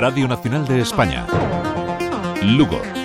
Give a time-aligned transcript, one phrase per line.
[0.00, 1.26] Radio Nacional de España.
[2.42, 2.99] Lugo.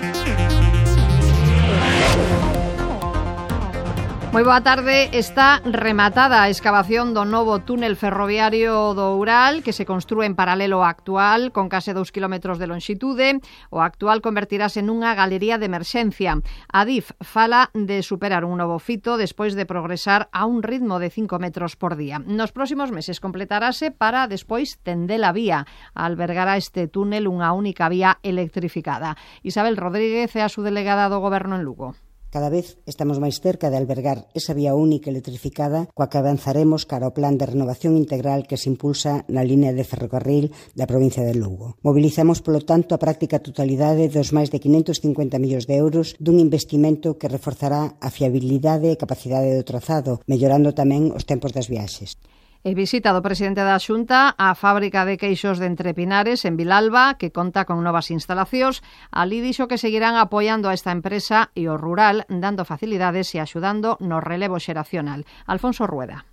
[4.36, 9.88] Moi boa tarde, está rematada a excavación do novo túnel ferroviario do Ural que se
[9.88, 13.40] construe en paralelo ao actual con case 2 km de longitude
[13.71, 16.36] o actual convertirase nunha galería de emerxencia.
[16.68, 21.16] A DIF fala de superar un novo fito despois de progresar a un ritmo de
[21.16, 22.20] 5 metros por día.
[22.20, 25.63] Nos próximos meses completarase para despois tender a vía.
[25.95, 29.16] Albergará este túnel unha única vía electrificada.
[29.48, 31.95] Isabel Rodríguez é a súa delegada do Goberno en Lugo.
[32.35, 37.07] Cada vez estamos máis cerca de albergar esa vía única electrificada coa que avanzaremos cara
[37.07, 41.31] ao plan de renovación integral que se impulsa na línea de ferrocarril da provincia de
[41.31, 41.79] Lugo.
[41.79, 47.16] Mobilizamos, polo tanto, a práctica totalidade dos máis de 550 millóns de euros dun investimento
[47.16, 52.20] que reforzará a fiabilidade e capacidade do trazado, mellorando tamén os tempos das viaxes
[52.66, 57.30] e visita do presidente da Xunta á fábrica de queixos de Entrepinares en Vilalba, que
[57.30, 58.82] conta con novas instalacións.
[59.13, 64.02] Alí dixo que seguirán apoiando a esta empresa e o rural, dando facilidades e axudando
[64.02, 65.30] no relevo xeracional.
[65.46, 66.25] Alfonso Rueda.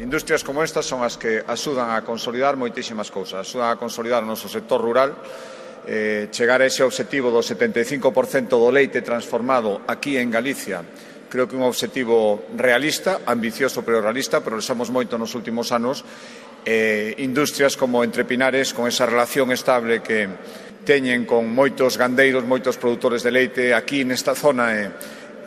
[0.00, 3.44] Industrias como estas son as que axudan a consolidar moitísimas cousas.
[3.44, 5.12] Axudan a consolidar o noso sector rural,
[5.84, 10.80] eh, chegar a ese obxectivo do 75% do leite transformado aquí en Galicia
[11.34, 16.06] Creo que un obxectivo realista, ambicioso pero realista, progresamos moito nos últimos anos
[16.62, 20.30] eh, industrias como Entrepinares con esa relación estable que
[20.86, 24.86] teñen con moitos gandeiros, moitos produtores de leite aquí nesta zona e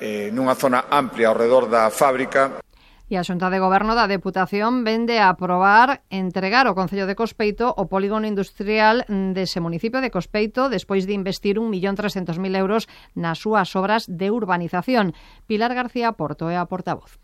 [0.04, 2.60] eh, nunha zona amplia ao redor da fábrica.
[3.08, 7.72] E a Xunta de Goberno da Deputación vende a aprobar entregar o Concello de Cospeito
[7.72, 14.12] o polígono industrial dese municipio de Cospeito despois de investir 1.300.000 euros nas súas obras
[14.12, 15.16] de urbanización.
[15.48, 17.16] Pilar García Porto é a portavoz.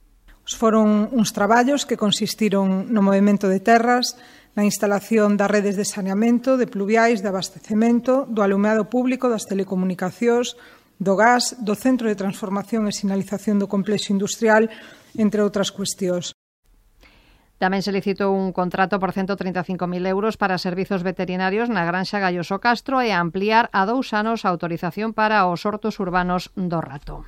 [0.47, 4.15] Os foron uns traballos que consistiron no movimento de terras,
[4.55, 10.55] na instalación das redes de saneamento, de pluviais, de abastecemento, do alumeado público, das telecomunicacións,
[10.95, 14.71] do gas, do centro de transformación e sinalización do complexo industrial
[15.17, 16.33] entre outras cuestións.
[17.61, 22.99] Tamén se licitou un contrato por 135.000 euros para servizos veterinarios na Granxa Galloso Castro
[22.99, 27.23] e ampliar a dous anos a autorización para os hortos urbanos do rato.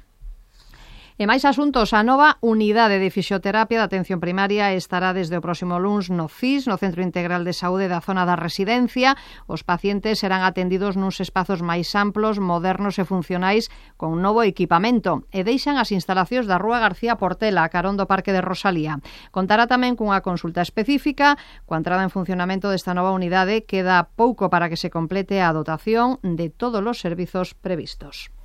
[1.16, 5.80] E máis asuntos, a nova unidade de fisioterapia da atención primaria estará desde o próximo
[5.80, 9.16] luns no CIS, no Centro Integral de Saúde da zona da residencia.
[9.48, 15.48] Os pacientes serán atendidos nuns espazos máis amplos, modernos e funcionais con novo equipamento e
[15.48, 19.00] deixan as instalacións da Rúa García Portela, a carón do Parque de Rosalía.
[19.32, 24.68] Contará tamén cunha consulta específica coa entrada en funcionamento desta nova unidade queda pouco para
[24.68, 28.36] que se complete a dotación de todos os servizos previstos.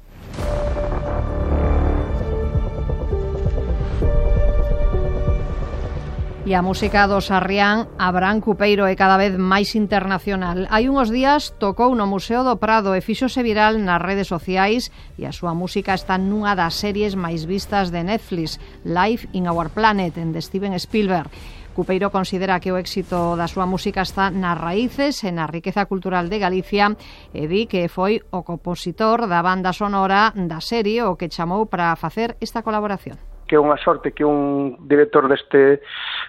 [6.50, 10.66] E a música do Sarrián Abrán Cupeiro é cada vez máis internacional.
[10.66, 15.31] Hai unhos días tocou no Museo do Prado e fixose viral nas redes sociais e
[15.31, 20.19] a súa música está nunha das series máis vistas de Netflix, Life in Our Planet,
[20.19, 21.31] en de Steven Spielberg.
[21.71, 26.27] Cupeiro considera que o éxito da súa música está nas raíces e na riqueza cultural
[26.27, 26.99] de Galicia
[27.31, 31.94] e di que foi o compositor da banda sonora da serie o que chamou para
[31.94, 35.83] facer esta colaboración que é unha sorte que un director deste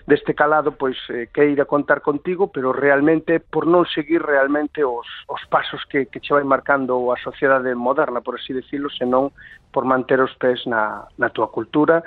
[0.09, 5.42] deste calado pois eh, queira contar contigo, pero realmente por non seguir realmente os, os
[5.46, 9.30] pasos que, que che vai marcando a sociedade moderna, por así decirlo, senón
[9.70, 12.02] por manter os pés na, na túa cultura,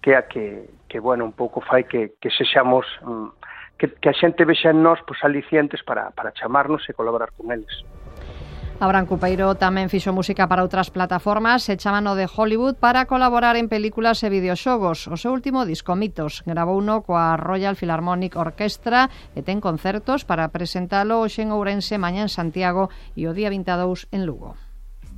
[0.00, 3.28] que é a que, que bueno, un pouco fai que, que sexamos mm,
[3.76, 7.52] que, que a xente vexa en nós pois, alicientes para, para chamarnos e colaborar con
[7.52, 7.84] eles.
[8.80, 13.70] Abraham Cupeiro tamén fixo música para outras plataformas e chamano de Hollywood para colaborar en
[13.70, 15.06] películas e videoxogos.
[15.06, 19.06] O seu último disco Mitos grabou uno coa Royal Philharmonic Orchestra
[19.38, 24.10] e ten concertos para presentalo hoxe en Ourense, mañá en Santiago e o día 22
[24.10, 24.58] en Lugo.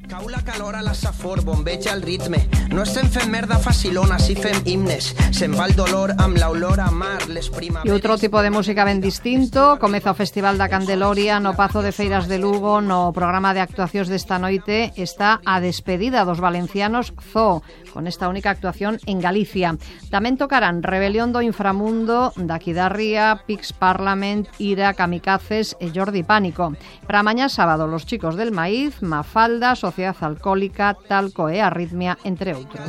[0.07, 0.41] Cau la
[0.83, 2.49] la safor, bombeja el ritme.
[2.71, 5.09] No estem fent merda facilona, si fem himnes.
[5.34, 7.91] Se'n va el dolor amb l'olor a mar, les primaveres...
[7.91, 9.81] E outro tipo de música ben distinto.
[9.83, 12.78] Comeza o Festival da Candeloria no Pazo de Feiras de Lugo.
[12.78, 18.54] No programa de actuacións desta noite está a despedida dos valencianos Zoo, con esta única
[18.54, 19.75] actuación en Galicia.
[20.15, 26.78] Tamén tocarán Rebelión do Inframundo, Daqui da Ría, Pix Parliament, Ira, Kamikazes e Jordi Pánico.
[27.10, 32.53] Para mañá sábado, los chicos del maíz, Mafalda, Sociedad sociedad alcohólica, talco e arritmia, entre
[32.53, 32.84] otros.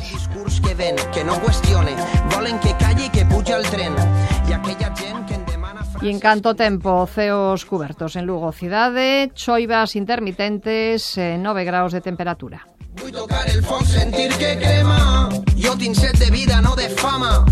[6.01, 11.95] E en canto tempo, ceos cubertos en Lugo cidade, choivas intermitentes eh, e 9 graus
[11.95, 12.67] de temperatura.
[12.99, 15.29] Voy tocar el fon, sentir que crema.
[15.55, 17.45] Yo tinset de vida, no de fama.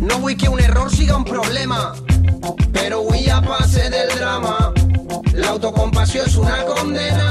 [0.00, 1.92] No voy que un error siga un problema.
[2.72, 4.72] Pero voy a pase del drama.
[5.34, 7.25] La autocompasión es una condena.